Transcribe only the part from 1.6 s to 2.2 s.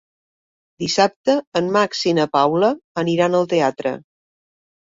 en Max i